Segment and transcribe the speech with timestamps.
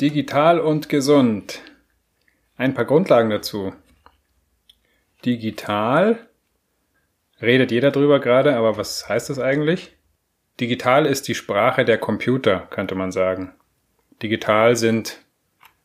[0.00, 1.62] Digital und gesund.
[2.56, 3.72] Ein paar Grundlagen dazu.
[5.24, 6.18] Digital
[7.40, 9.96] redet jeder drüber gerade, aber was heißt das eigentlich?
[10.60, 13.54] Digital ist die Sprache der Computer, könnte man sagen.
[14.20, 15.20] Digital sind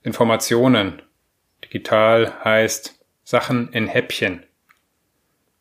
[0.01, 1.03] Informationen.
[1.63, 4.43] Digital heißt Sachen in Häppchen.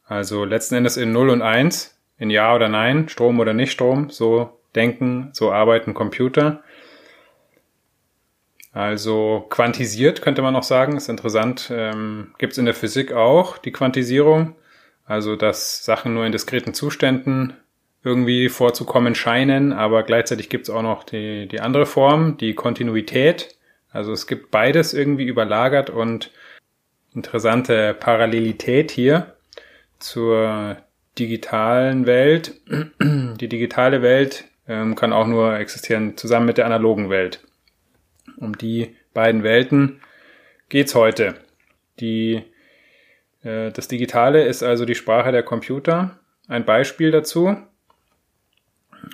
[0.05, 4.09] Also letzten Endes in 0 und 1, in Ja oder Nein, Strom oder nicht Strom,
[4.09, 6.63] so denken, so arbeiten Computer.
[8.73, 11.71] Also quantisiert könnte man noch sagen, ist interessant.
[11.73, 14.55] Ähm, Gibt es in der Physik auch die Quantisierung,
[15.05, 17.55] also dass Sachen nur in diskreten Zuständen
[18.05, 23.57] irgendwie vorzukommen scheinen, aber gleichzeitig gibt es auch noch die, die andere Form, die Kontinuität.
[23.91, 26.31] Also es gibt beides irgendwie überlagert und
[27.15, 29.35] interessante Parallelität hier
[29.99, 30.77] zur
[31.19, 32.61] digitalen Welt.
[33.01, 37.41] Die digitale Welt ähm, kann auch nur existieren zusammen mit der analogen Welt.
[38.37, 40.01] Um die beiden Welten
[40.69, 41.35] geht's heute.
[42.01, 42.43] Die,
[43.43, 46.19] äh, das Digitale ist also die Sprache der Computer.
[46.47, 47.57] Ein Beispiel dazu.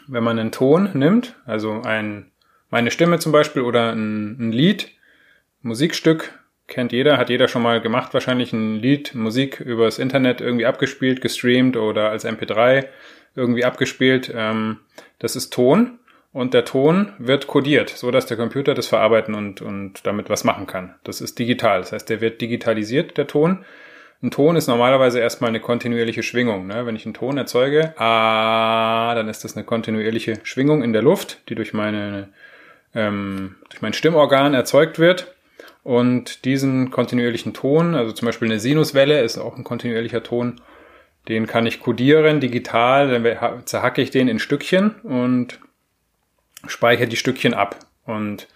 [0.06, 2.30] Wenn man einen Ton nimmt, also ein,
[2.70, 4.90] meine Stimme zum Beispiel oder ein, ein Lied,
[5.62, 10.66] Musikstück, kennt jeder, hat jeder schon mal gemacht, wahrscheinlich ein Lied, Musik übers Internet irgendwie
[10.66, 12.86] abgespielt, gestreamt oder als MP3
[13.34, 14.32] irgendwie abgespielt.
[14.34, 14.80] Ähm,
[15.18, 15.98] das ist Ton
[16.34, 20.42] und der Ton wird kodiert, so dass der Computer das verarbeiten und, und damit was
[20.42, 20.96] machen kann.
[21.04, 21.80] Das ist digital.
[21.80, 23.64] Das heißt, der wird digitalisiert, der Ton.
[24.20, 26.66] Ein Ton ist normalerweise erstmal eine kontinuierliche Schwingung.
[26.66, 26.86] Ne?
[26.86, 31.48] Wenn ich einen Ton erzeuge, ah, dann ist das eine kontinuierliche Schwingung in der Luft,
[31.48, 32.30] die durch meine
[32.96, 35.34] ähm, durch mein Stimmorgan erzeugt wird.
[35.84, 40.60] Und diesen kontinuierlichen Ton, also zum Beispiel eine Sinuswelle ist auch ein kontinuierlicher Ton,
[41.28, 45.60] den kann ich kodieren digital, dann zerhacke ich den in Stückchen und
[46.68, 47.76] speichere die Stückchen ab.
[48.04, 48.48] Und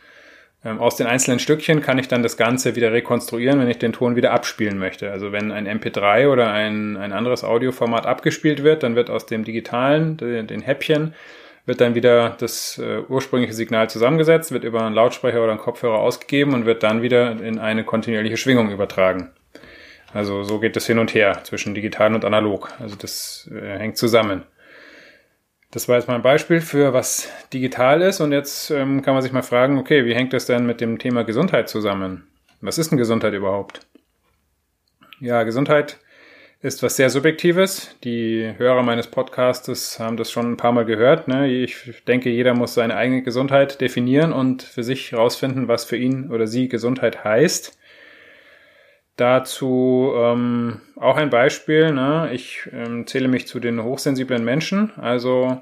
[0.64, 3.92] ähm, aus den einzelnen Stückchen kann ich dann das Ganze wieder rekonstruieren, wenn ich den
[3.92, 5.10] Ton wieder abspielen möchte.
[5.10, 9.44] Also wenn ein MP3 oder ein, ein anderes Audioformat abgespielt wird, dann wird aus dem
[9.44, 11.14] digitalen, den, den Häppchen,
[11.64, 15.98] wird dann wieder das äh, ursprüngliche Signal zusammengesetzt, wird über einen Lautsprecher oder einen Kopfhörer
[15.98, 19.30] ausgegeben und wird dann wieder in eine kontinuierliche Schwingung übertragen.
[20.14, 22.70] Also so geht es hin und her zwischen digital und analog.
[22.80, 24.44] Also das äh, hängt zusammen.
[25.70, 29.22] Das war jetzt mal ein Beispiel für was digital ist und jetzt ähm, kann man
[29.22, 32.26] sich mal fragen, okay, wie hängt das denn mit dem Thema Gesundheit zusammen?
[32.62, 33.80] Was ist denn Gesundheit überhaupt?
[35.20, 35.98] Ja, Gesundheit
[36.60, 37.96] ist was sehr Subjektives.
[38.02, 41.28] Die Hörer meines Podcastes haben das schon ein paar Mal gehört.
[41.28, 41.48] Ne?
[41.48, 46.30] Ich denke, jeder muss seine eigene Gesundheit definieren und für sich herausfinden, was für ihn
[46.30, 47.77] oder sie Gesundheit heißt.
[49.18, 51.92] Dazu ähm, auch ein Beispiel.
[51.92, 52.30] Ne?
[52.32, 54.92] Ich ähm, zähle mich zu den hochsensiblen Menschen.
[54.96, 55.60] Also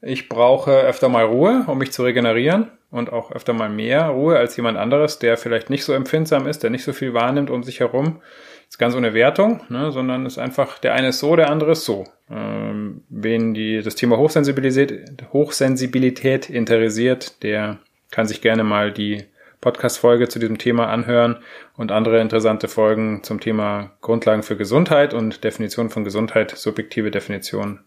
[0.00, 4.38] ich brauche öfter mal Ruhe, um mich zu regenerieren und auch öfter mal mehr Ruhe
[4.38, 7.62] als jemand anderes, der vielleicht nicht so empfindsam ist, der nicht so viel wahrnimmt um
[7.62, 8.22] sich herum.
[8.70, 9.92] Ist ganz ohne Wertung, ne?
[9.92, 12.04] sondern ist einfach, der eine ist so, der andere ist so.
[12.30, 19.26] Ähm, wen die, das Thema Hochsensibilität, Hochsensibilität interessiert, der kann sich gerne mal die
[19.64, 21.38] Podcast-Folge zu diesem Thema anhören
[21.74, 27.80] und andere interessante Folgen zum Thema Grundlagen für Gesundheit und Definition von Gesundheit, subjektive Definition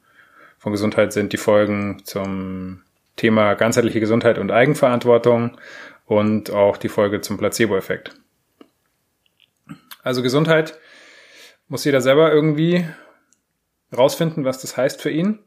[0.58, 2.82] von Gesundheit sind die Folgen zum
[3.16, 5.60] Thema ganzheitliche Gesundheit und Eigenverantwortung
[6.08, 8.16] und auch die Folge zum Placebo-Effekt.
[10.02, 10.80] Also Gesundheit
[11.68, 12.88] muss jeder selber irgendwie
[13.96, 15.38] rausfinden, was das heißt für ihn.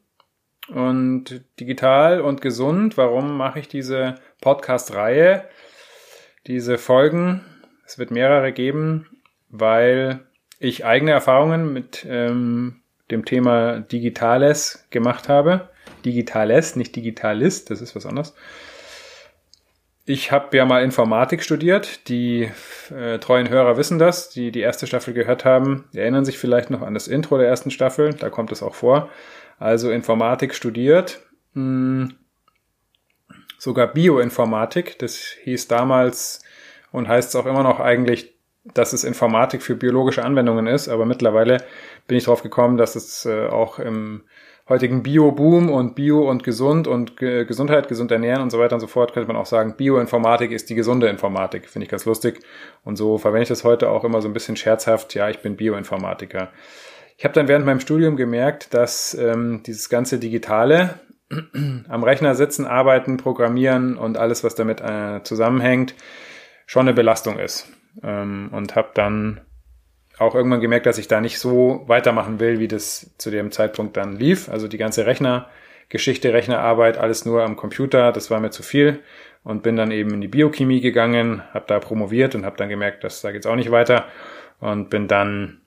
[0.69, 5.49] Und digital und gesund, warum mache ich diese Podcast-Reihe?
[6.47, 7.43] Diese Folgen.
[7.87, 9.07] Es wird mehrere geben,
[9.49, 10.21] weil
[10.59, 15.69] ich eigene Erfahrungen mit ähm, dem Thema Digitales gemacht habe.
[16.05, 18.35] Digitales, nicht Digitalist, das ist was anderes.
[20.07, 22.09] Ich habe ja mal Informatik studiert.
[22.09, 22.51] Die
[22.91, 26.83] äh, treuen Hörer wissen das, die die erste Staffel gehört haben, erinnern sich vielleicht noch
[26.83, 29.11] an das Intro der ersten Staffel, da kommt es auch vor.
[29.59, 31.21] Also Informatik studiert.
[31.55, 32.15] Hm,
[33.61, 34.99] sogar Bioinformatik.
[34.99, 36.43] Das hieß damals
[36.93, 38.35] und heißt es auch immer noch eigentlich,
[38.75, 41.59] dass es Informatik für biologische Anwendungen ist, aber mittlerweile
[42.07, 44.23] bin ich darauf gekommen, dass es äh, auch im
[44.69, 48.81] heutigen Bio-Boom und Bio und gesund und Ge Gesundheit, gesund ernähren und so weiter und
[48.81, 51.69] so fort, könnte man auch sagen, Bioinformatik ist die gesunde Informatik.
[51.69, 52.41] Finde ich ganz lustig.
[52.85, 55.15] Und so verwende ich das heute auch immer so ein bisschen scherzhaft.
[55.15, 56.51] Ja, ich bin Bioinformatiker.
[57.19, 61.01] Ich habe dann während meinem Studium gemerkt, dass ähm, dieses ganze Digitale,
[61.89, 65.95] am Rechner sitzen, arbeiten, programmieren und alles, was damit äh, zusammenhängt,
[66.67, 67.69] schon eine Belastung ist.
[68.03, 69.41] Ähm, und habe dann
[70.19, 73.97] auch irgendwann gemerkt, dass ich da nicht so weitermachen will, wie das zu dem Zeitpunkt
[73.97, 74.49] dann lief.
[74.49, 79.01] Also die ganze Rechnergeschichte, Rechnerarbeit, alles nur am Computer, das war mir zu viel
[79.43, 83.03] und bin dann eben in die Biochemie gegangen, habe da promoviert und habe dann gemerkt,
[83.03, 84.05] dass da geht's auch nicht weiter
[84.59, 85.63] und bin dann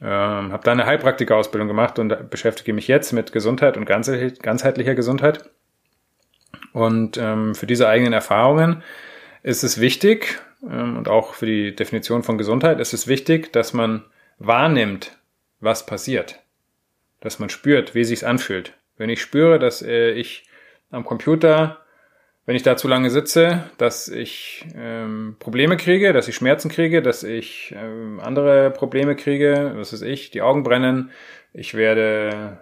[0.00, 5.50] ähm, habe da eine Heilpraktika-Ausbildung gemacht und beschäftige mich jetzt mit Gesundheit und ganzheitlicher Gesundheit.
[6.72, 8.82] Und ähm, für diese eigenen Erfahrungen
[9.42, 13.72] ist es wichtig, ähm, und auch für die Definition von Gesundheit ist es wichtig, dass
[13.72, 14.04] man
[14.38, 15.16] wahrnimmt,
[15.60, 16.40] was passiert.
[17.20, 18.74] Dass man spürt, wie sich's anfühlt.
[18.96, 20.48] Wenn ich spüre, dass äh, ich
[20.90, 21.83] am Computer
[22.46, 27.00] wenn ich da zu lange sitze, dass ich ähm, Probleme kriege, dass ich Schmerzen kriege,
[27.00, 31.10] dass ich ähm, andere Probleme kriege, was weiß ich, die Augen brennen,
[31.52, 32.58] ich werde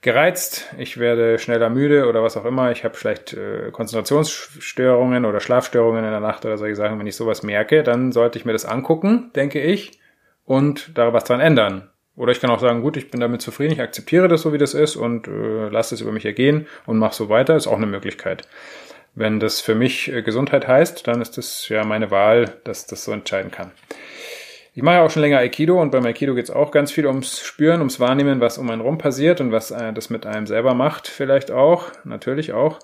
[0.00, 5.40] gereizt, ich werde schneller müde oder was auch immer, ich habe vielleicht äh, Konzentrationsstörungen oder
[5.40, 8.52] Schlafstörungen in der Nacht oder solche Sachen, wenn ich sowas merke, dann sollte ich mir
[8.52, 9.98] das angucken, denke ich,
[10.44, 11.90] und da was dran ändern.
[12.18, 14.58] Oder ich kann auch sagen, gut, ich bin damit zufrieden, ich akzeptiere das so, wie
[14.58, 17.76] das ist und äh, lasse es über mich ergehen und mache so weiter, ist auch
[17.76, 18.48] eine Möglichkeit.
[19.14, 23.04] Wenn das für mich äh, Gesundheit heißt, dann ist das ja meine Wahl, dass das
[23.04, 23.70] so entscheiden kann.
[24.74, 27.06] Ich mache ja auch schon länger Aikido und beim Aikido geht es auch ganz viel
[27.06, 30.48] ums Spüren, ums Wahrnehmen, was um einen rum passiert und was äh, das mit einem
[30.48, 32.80] selber macht, vielleicht auch, natürlich auch.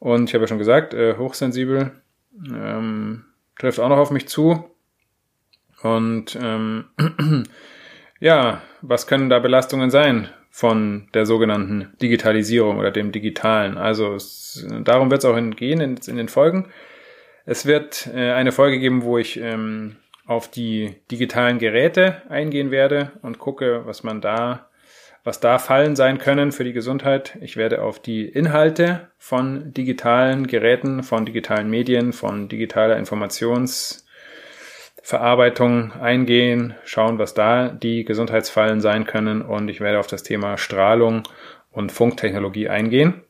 [0.00, 1.92] Und ich habe ja schon gesagt, äh, hochsensibel
[2.44, 3.24] ähm,
[3.56, 4.68] trifft auch noch auf mich zu.
[5.82, 6.86] Und ähm,
[8.20, 13.76] Ja, was können da Belastungen sein von der sogenannten Digitalisierung oder dem Digitalen?
[13.76, 16.70] Also es, darum wird es auch gehen in, in, den Folgen.
[17.44, 19.96] Es wird äh, eine Folge geben, wo ich ähm,
[20.26, 24.70] auf die digitalen Geräte eingehen werde und gucke, was man da,
[25.24, 27.36] was da Fallen sein können für die Gesundheit.
[27.42, 34.03] Ich werde auf die Inhalte von digitalen Geräten, von digitalen Medien, von digitaler Informations
[35.04, 40.56] Verarbeitung eingehen, schauen, was da die Gesundheitsfallen sein können und ich werde auf das Thema
[40.56, 41.24] Strahlung
[41.70, 43.20] und Funktechnologie eingehen.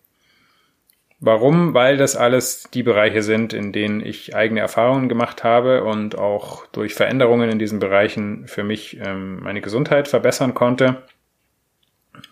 [1.18, 1.74] Warum?
[1.74, 6.64] Weil das alles die Bereiche sind, in denen ich eigene Erfahrungen gemacht habe und auch
[6.68, 11.02] durch Veränderungen in diesen Bereichen für mich ähm, meine Gesundheit verbessern konnte.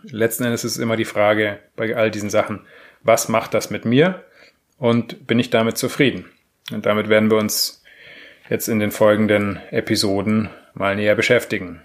[0.05, 2.61] Letzten Endes ist immer die Frage bei all diesen Sachen,
[3.03, 4.23] was macht das mit mir
[4.79, 6.27] und bin ich damit zufrieden?
[6.71, 7.82] Und damit werden wir uns
[8.49, 11.83] jetzt in den folgenden Episoden mal näher beschäftigen.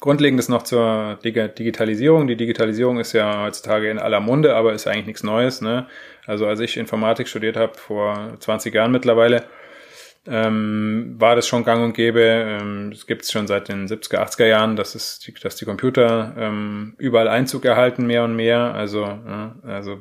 [0.00, 2.26] Grundlegendes noch zur Digitalisierung.
[2.26, 5.60] Die Digitalisierung ist ja heutzutage in aller Munde, aber ist eigentlich nichts Neues.
[5.60, 5.86] Ne?
[6.26, 9.44] Also als ich Informatik studiert habe, vor 20 Jahren mittlerweile,
[10.26, 12.20] ähm, war das schon gang und gäbe.
[12.22, 16.34] Ähm, es gibt es schon seit den 70er, 80er Jahren, dass, es, dass die Computer
[16.38, 18.74] ähm, überall Einzug erhalten, mehr und mehr.
[18.74, 19.98] Also, ja, also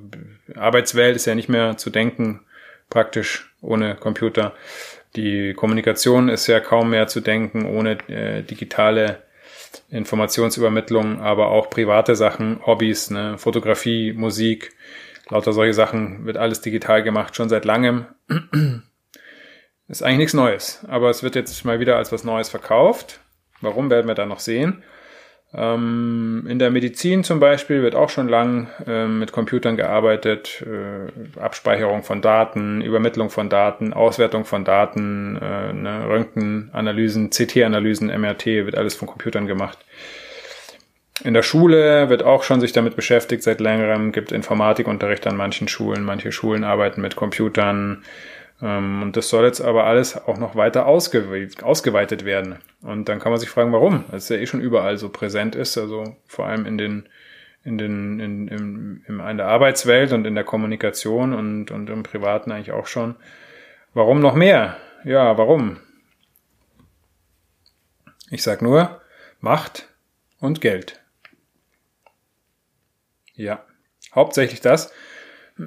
[0.56, 2.42] Arbeitswelt ist ja nicht mehr zu denken
[2.90, 4.54] praktisch ohne Computer.
[5.16, 9.24] Die Kommunikation ist ja kaum mehr zu denken ohne äh, digitale
[9.90, 14.72] Informationsübermittlung, aber auch private Sachen, Hobbys, ne, Fotografie, Musik,
[15.30, 18.06] lauter solche Sachen wird alles digital gemacht, schon seit langem.
[19.88, 23.20] ist eigentlich nichts Neues, aber es wird jetzt mal wieder als was Neues verkauft.
[23.62, 24.84] Warum werden wir da noch sehen?
[25.52, 31.40] Ähm, in der Medizin zum Beispiel wird auch schon lang äh, mit Computern gearbeitet, äh,
[31.40, 38.78] Abspeicherung von Daten, Übermittlung von Daten, Auswertung von Daten, äh, ne, Röntgenanalysen, CT-Analysen, MRT, wird
[38.78, 39.80] alles von Computern gemacht.
[41.24, 45.68] In der Schule wird auch schon sich damit beschäftigt seit längerem, gibt Informatikunterricht an manchen
[45.68, 48.04] Schulen, manche Schulen arbeiten mit Computern, ähm,
[48.62, 52.58] und das soll jetzt aber alles auch noch weiter ausgeweitet werden.
[52.82, 54.04] Und dann kann man sich fragen, warum?
[54.10, 57.10] Weil es ja eh schon überall so präsent ist, also vor allem in den
[57.64, 62.52] in den in, in, in der Arbeitswelt und in der Kommunikation und, und im Privaten
[62.52, 63.16] eigentlich auch schon.
[63.94, 64.78] Warum noch mehr?
[65.04, 65.78] Ja, warum?
[68.30, 69.02] Ich sag nur
[69.40, 69.88] Macht
[70.40, 71.00] und Geld.
[73.36, 73.64] Ja,
[74.14, 74.92] hauptsächlich das.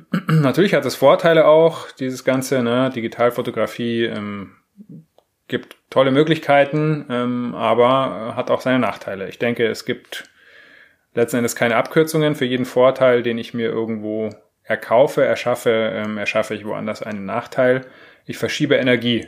[0.26, 4.56] Natürlich hat es Vorteile auch, dieses ganze, ne, Digitalfotografie ähm,
[5.48, 9.28] gibt tolle Möglichkeiten, ähm, aber hat auch seine Nachteile.
[9.28, 10.30] Ich denke, es gibt
[11.14, 14.30] letzten Endes keine Abkürzungen für jeden Vorteil, den ich mir irgendwo
[14.62, 17.82] erkaufe, erschaffe, ähm, erschaffe ich woanders einen Nachteil.
[18.24, 19.26] Ich verschiebe Energie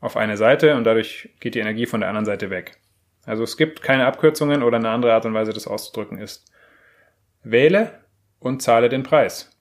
[0.00, 2.76] auf eine Seite und dadurch geht die Energie von der anderen Seite weg.
[3.24, 6.44] Also es gibt keine Abkürzungen oder eine andere Art und Weise, das auszudrücken ist.
[7.42, 8.00] Wähle
[8.38, 9.57] und zahle den Preis.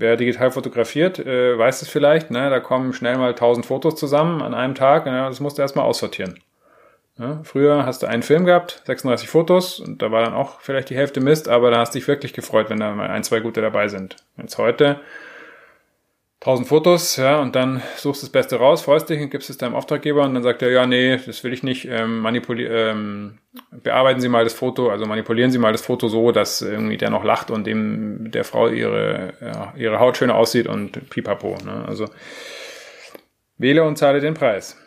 [0.00, 2.48] Wer digital fotografiert, äh, weiß es vielleicht, ne?
[2.48, 5.84] da kommen schnell mal 1000 Fotos zusammen an einem Tag, ja, das musst du erstmal
[5.84, 6.40] aussortieren.
[7.18, 10.88] Ja, früher hast du einen Film gehabt, 36 Fotos, und da war dann auch vielleicht
[10.88, 13.60] die Hälfte Mist, aber da hast dich wirklich gefreut, wenn da mal ein, zwei gute
[13.60, 14.16] dabei sind.
[14.38, 15.00] Jetzt heute
[16.40, 19.58] 1000 Fotos, ja, und dann suchst du das Beste raus, freust dich und gibst es
[19.58, 23.38] deinem Auftraggeber und dann sagt er, ja, nee, das will ich nicht, ähm, ähm,
[23.82, 27.10] bearbeiten Sie mal das Foto, also manipulieren Sie mal das Foto so, dass irgendwie der
[27.10, 31.84] noch lacht und dem der Frau ihre, ja, ihre Haut schöner aussieht und pipapo, ne,
[31.86, 32.08] also
[33.58, 34.78] wähle und zahle den Preis.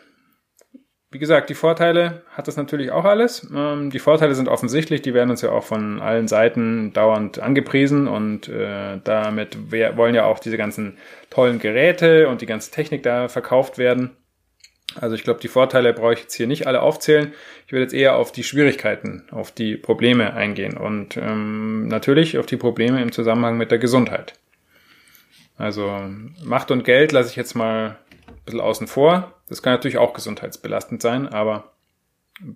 [1.14, 3.46] Wie gesagt, die Vorteile hat das natürlich auch alles.
[3.54, 8.08] Ähm, die Vorteile sind offensichtlich, die werden uns ja auch von allen Seiten dauernd angepriesen
[8.08, 10.98] und äh, damit wollen ja auch diese ganzen
[11.30, 14.10] tollen Geräte und die ganze Technik da verkauft werden.
[14.96, 17.32] Also ich glaube, die Vorteile brauche ich jetzt hier nicht alle aufzählen.
[17.68, 22.46] Ich will jetzt eher auf die Schwierigkeiten, auf die Probleme eingehen und ähm, natürlich auf
[22.46, 24.34] die Probleme im Zusammenhang mit der Gesundheit.
[25.58, 26.10] Also
[26.42, 29.32] Macht und Geld lasse ich jetzt mal ein bisschen außen vor.
[29.54, 31.70] Das kann natürlich auch gesundheitsbelastend sein, aber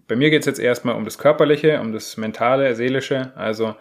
[0.09, 3.77] bei mir geht es jetzt erstmal um das Körperliche, um das Mentale, Seelische, also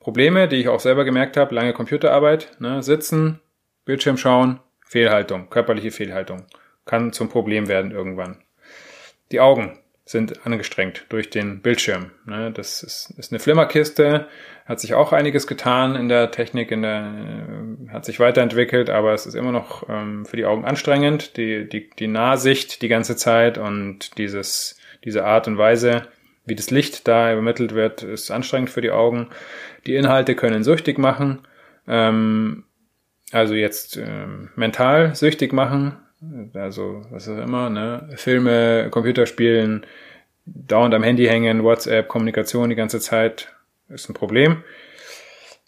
[0.00, 3.40] Probleme, die ich auch selber gemerkt habe, lange Computerarbeit, ne, sitzen,
[3.84, 6.46] Bildschirm schauen, Fehlhaltung, körperliche Fehlhaltung,
[6.86, 8.38] kann zum Problem werden irgendwann.
[9.32, 12.12] Die Augen, sind angestrengt durch den Bildschirm.
[12.26, 12.52] Ne?
[12.52, 14.28] Das ist, eine Flimmerkiste,
[14.64, 17.12] hat sich auch einiges getan in der Technik, in der,
[17.88, 21.68] äh, hat sich weiterentwickelt, aber es ist immer noch ähm, für die Augen anstrengend, die,
[21.68, 26.06] die, die Nahsicht die ganze Zeit und dieses, diese Art und Weise,
[26.44, 29.30] wie das Licht da übermittelt wird, ist anstrengend für die Augen.
[29.86, 31.48] Die Inhalte können süchtig machen,
[31.88, 32.62] ähm,
[33.32, 35.98] also jetzt ähm, mental süchtig machen,
[36.54, 38.08] also was auch immer, ne?
[38.16, 39.86] Filme, Computerspielen,
[40.44, 43.54] dauernd am Handy hängen, WhatsApp, Kommunikation die ganze Zeit
[43.88, 44.62] ist ein Problem.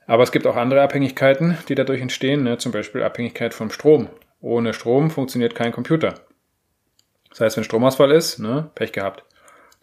[0.07, 2.57] Aber es gibt auch andere Abhängigkeiten, die dadurch entstehen, ne?
[2.57, 4.09] zum Beispiel Abhängigkeit vom Strom.
[4.40, 6.14] Ohne Strom funktioniert kein Computer.
[7.28, 9.25] Das heißt, wenn Stromausfall ist, ne, Pech gehabt.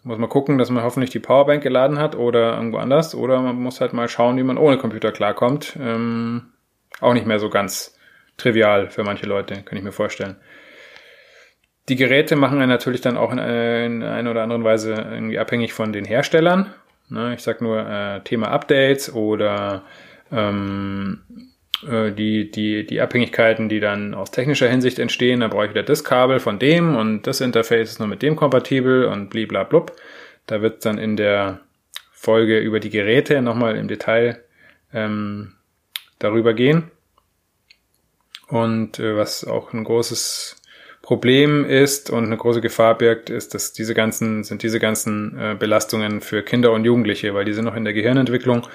[0.02, 3.14] Muss man gucken, dass man hoffentlich die Powerbank geladen hat oder irgendwo anders.
[3.14, 5.76] Oder man muss halt mal schauen, wie man ohne Computer klarkommt.
[5.80, 6.52] Ähm,
[7.00, 7.95] auch nicht mehr so ganz
[8.36, 10.36] trivial für manche Leute, kann ich mir vorstellen.
[11.88, 15.72] Die Geräte machen einen natürlich dann auch in, in einer oder anderen Weise irgendwie abhängig
[15.72, 16.74] von den Herstellern.
[17.08, 19.84] Ne, ich sag nur äh, Thema Updates oder
[20.32, 21.20] ähm,
[21.88, 25.40] äh, die, die, die Abhängigkeiten, die dann aus technischer Hinsicht entstehen.
[25.40, 28.34] Da brauche ich wieder das Kabel von dem und das Interface ist nur mit dem
[28.34, 29.92] kompatibel und bliblablub.
[30.46, 31.60] Da wird dann in der
[32.10, 34.42] Folge über die Geräte nochmal im Detail
[34.92, 35.52] ähm,
[36.18, 36.90] darüber gehen.
[38.48, 40.60] Und äh, was auch ein großes
[41.02, 45.54] Problem ist und eine große Gefahr birgt, ist, dass diese ganzen, sind diese ganzen äh,
[45.56, 48.66] Belastungen für Kinder und Jugendliche, weil die sind noch in der Gehirnentwicklung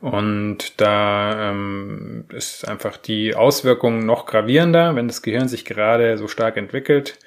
[0.00, 6.26] und da ähm, ist einfach die Auswirkung noch gravierender, wenn das Gehirn sich gerade so
[6.26, 7.18] stark entwickelt.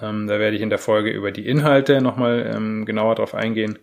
[0.00, 3.78] Ähm, da werde ich in der Folge über die Inhalte nochmal ähm, genauer drauf eingehen.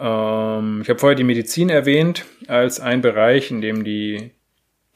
[0.00, 4.30] Ähm, ich habe vorher die Medizin erwähnt als ein Bereich, in dem die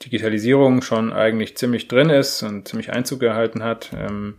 [0.05, 3.91] Digitalisierung schon eigentlich ziemlich drin ist und ziemlich Einzug gehalten hat.
[3.97, 4.37] Ähm,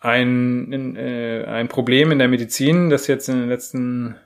[0.00, 4.16] ein, äh, ein Problem in der Medizin, das jetzt in den letzten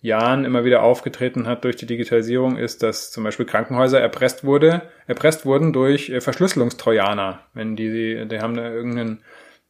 [0.00, 4.82] Jahren immer wieder aufgetreten hat durch die Digitalisierung, ist, dass zum Beispiel Krankenhäuser erpresst wurde,
[5.06, 7.40] erpresst wurden durch äh, Verschlüsselungstrojaner.
[7.52, 9.22] Wenn die, die haben da irgendeinen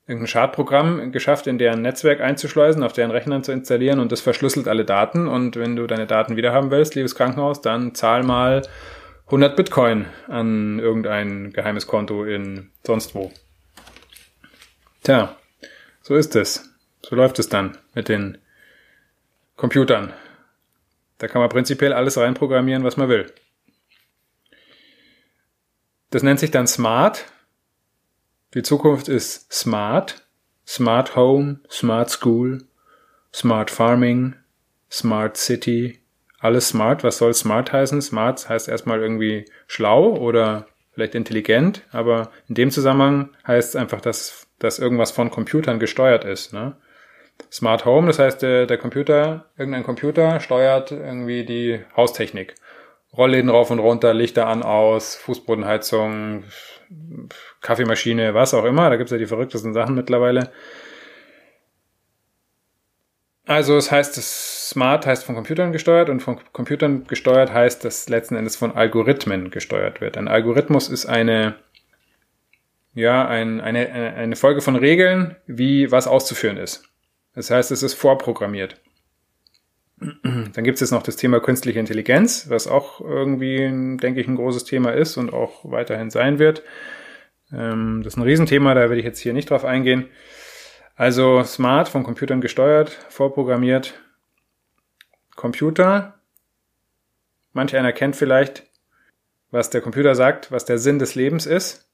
[0.07, 4.69] irgendein Schadprogramm geschafft, in deren Netzwerk einzuschleusen, auf deren Rechnern zu installieren und das verschlüsselt
[4.69, 5.29] alle Daten.
[5.29, 8.63] Und wenn du deine Daten wiederhaben willst, liebes Krankenhaus, dann zahl mal
[9.35, 13.33] 100 Bitcoin an irgendein geheimes Konto in sonst wo.
[15.03, 15.37] Tja,
[16.03, 16.73] so ist es.
[17.03, 18.39] So läuft es dann mit den
[19.57, 20.13] Computern.
[21.19, 23.33] Da kann man prinzipiell alles reinprogrammieren, was man will.
[26.11, 27.25] Das nennt sich dann Smart.
[28.55, 30.25] Die Zukunft ist Smart.
[30.65, 32.69] Smart Home, Smart School,
[33.35, 34.37] Smart Farming,
[34.91, 36.04] Smart City,
[36.45, 37.03] alles smart.
[37.03, 38.03] Was soll smart heißen?
[38.03, 44.01] Smart heißt erstmal irgendwie schlau oder vielleicht intelligent, aber in dem Zusammenhang heißt es einfach,
[44.01, 46.53] dass, dass irgendwas von Computern gesteuert ist.
[46.53, 46.77] Ne?
[47.51, 52.55] Smart Home, das heißt, der, der Computer, irgendein Computer steuert irgendwie die Haustechnik.
[53.17, 56.45] Rollläden rauf und runter, Lichter an, aus, Fußbodenheizung,
[57.61, 58.91] Kaffeemaschine, was auch immer.
[58.91, 60.51] Da gibt's ja die verrücktesten Sachen mittlerweile.
[63.47, 68.09] Also es heißt, das Smart heißt von Computern gesteuert und von Computern gesteuert heißt, dass
[68.09, 70.17] letzten Endes von Algorithmen gesteuert wird.
[70.17, 71.57] Ein Algorithmus ist eine,
[72.95, 76.89] ja, ein, eine, eine Folge von Regeln, wie was auszuführen ist.
[77.35, 78.81] Das heißt, es ist vorprogrammiert.
[80.23, 83.59] Dann gibt es jetzt noch das Thema künstliche Intelligenz, was auch irgendwie,
[83.99, 86.63] denke ich, ein großes Thema ist und auch weiterhin sein wird.
[87.53, 90.09] Ähm, das ist ein Riesenthema, da werde ich jetzt hier nicht drauf eingehen.
[90.97, 93.95] Also smart, von Computern gesteuert, vorprogrammiert.
[95.35, 96.21] Computer.
[97.53, 98.65] Manch einer kennt vielleicht,
[99.51, 101.89] was der Computer sagt, was der Sinn des Lebens ist.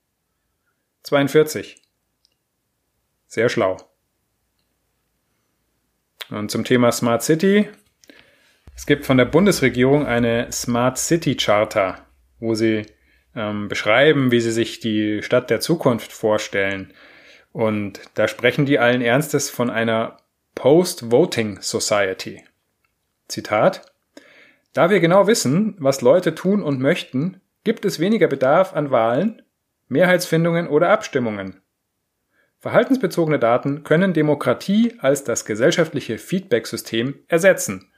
[1.04, 1.82] 42.
[3.26, 3.78] Sehr schlau.
[6.28, 7.68] Und zum Thema Smart City.
[8.76, 12.06] Es gibt von der Bundesregierung eine Smart City Charta,
[12.38, 12.86] wo sie
[13.34, 16.92] ähm, beschreiben, wie sie sich die Stadt der Zukunft vorstellen.
[17.52, 20.18] Und da sprechen die allen Ernstes von einer
[20.54, 22.44] Post-Voting Society.
[23.28, 23.82] Zitat.
[24.72, 29.42] Da wir genau wissen, was Leute tun und möchten, gibt es weniger Bedarf an Wahlen,
[29.88, 31.60] Mehrheitsfindungen oder Abstimmungen.
[32.60, 37.90] Verhaltensbezogene Daten können Demokratie als das gesellschaftliche Feedback-System ersetzen.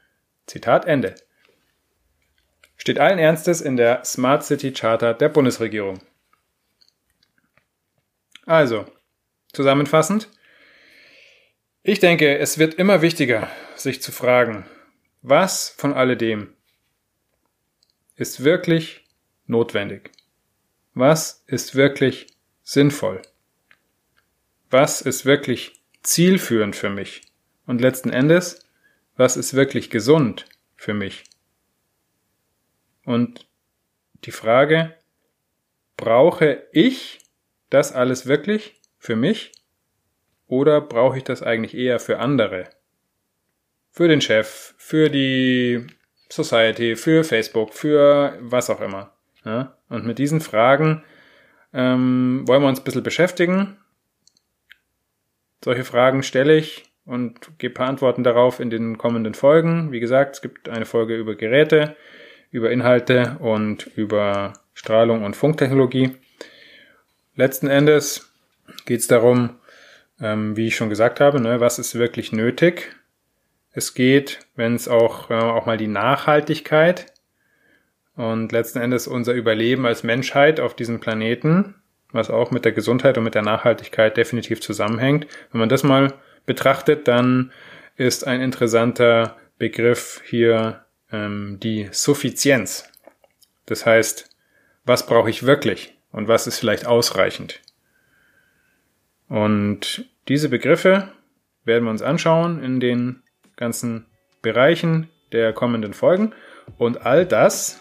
[0.47, 1.14] Zitat Ende.
[2.76, 6.00] Steht allen Ernstes in der Smart City Charter der Bundesregierung.
[8.47, 8.87] Also,
[9.52, 10.28] zusammenfassend.
[11.82, 14.66] Ich denke, es wird immer wichtiger, sich zu fragen,
[15.23, 16.54] was von alledem
[18.16, 19.04] ist wirklich
[19.47, 20.11] notwendig?
[20.94, 22.26] Was ist wirklich
[22.62, 23.23] sinnvoll?
[24.73, 27.21] was ist wirklich zielführend für mich?
[27.66, 28.66] Und letzten Endes,
[29.16, 31.25] was ist wirklich gesund für mich?
[33.04, 33.47] Und
[34.25, 34.97] die Frage,
[35.97, 37.18] brauche ich
[37.68, 39.52] das alles wirklich für mich?
[40.47, 42.71] Oder brauche ich das eigentlich eher für andere?
[43.90, 45.87] Für den Chef, für die
[46.30, 49.12] Society, für Facebook, für was auch immer.
[49.44, 49.76] Ja?
[49.90, 51.04] Und mit diesen Fragen
[51.75, 53.76] ähm, wollen wir uns ein bisschen beschäftigen
[55.64, 59.92] solche Fragen stelle ich und gebe paar Antworten darauf in den kommenden Folgen.
[59.92, 61.97] Wie gesagt, es gibt eine Folge über Geräte,
[62.50, 66.16] über Inhalte und über Strahlung und Funktechnologie.
[67.35, 68.32] Letzten Endes
[68.85, 69.59] geht es darum,
[70.20, 72.94] ähm, wie ich schon gesagt habe, ne, was ist wirklich nötig.
[73.72, 77.07] Es geht, wenn es auch, äh, auch mal die Nachhaltigkeit
[78.16, 81.75] und letzten Endes unser Überleben als Menschheit auf diesem Planeten
[82.12, 85.27] was auch mit der Gesundheit und mit der Nachhaltigkeit definitiv zusammenhängt.
[85.51, 86.14] Wenn man das mal
[86.46, 87.53] betrachtet, dann
[87.96, 92.90] ist ein interessanter Begriff hier ähm, die Suffizienz.
[93.66, 94.29] Das heißt,
[94.85, 97.61] was brauche ich wirklich und was ist vielleicht ausreichend?
[99.33, 101.09] Und diese Begriffe
[101.64, 103.23] werden wir uns anschauen in den
[103.57, 104.05] ganzen
[104.42, 106.35] Bereichen der kommenden Folgen
[106.77, 107.81] und all das,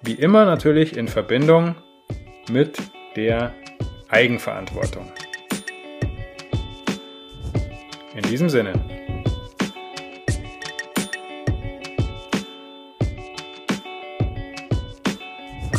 [0.00, 1.74] wie immer natürlich in Verbindung
[2.50, 2.78] mit
[3.14, 3.52] der
[4.08, 5.12] Eigenverantwortung.
[8.16, 8.72] In diesem Sinne.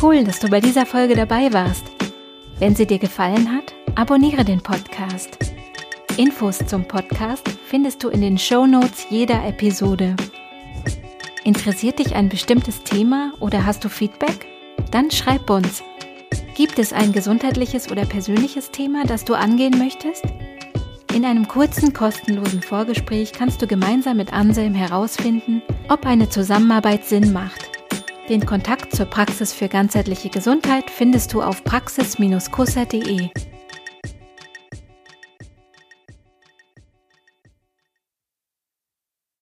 [0.00, 1.90] Cool, dass du bei dieser Folge dabei warst.
[2.60, 5.36] Wenn sie dir gefallen hat, abonniere den Podcast.
[6.16, 10.16] Infos zum Podcast findest du in den Show Notes jeder Episode.
[11.44, 14.46] Interessiert dich ein bestimmtes Thema oder hast du Feedback?
[14.90, 15.82] Dann schreib uns
[16.54, 20.24] Gibt es ein gesundheitliches oder persönliches Thema, das du angehen möchtest?
[21.12, 25.60] In einem kurzen, kostenlosen Vorgespräch kannst du gemeinsam mit Anselm herausfinden,
[25.90, 27.68] ob eine Zusammenarbeit Sinn macht.
[28.30, 33.28] Den Kontakt zur Praxis für ganzheitliche Gesundheit findest du auf praxis-kusser.de.